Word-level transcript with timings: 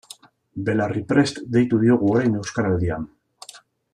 Belarriprest 0.69 1.41
deitu 1.57 1.81
diogu 1.85 2.11
orain 2.15 2.39
Euskaraldian. 2.41 3.09